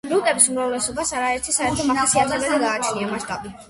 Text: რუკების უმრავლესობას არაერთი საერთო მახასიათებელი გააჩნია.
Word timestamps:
რუკების 0.11 0.47
უმრავლესობას 0.53 1.13
არაერთი 1.19 1.57
საერთო 1.59 1.87
მახასიათებელი 1.93 2.63
გააჩნია. 2.69 3.19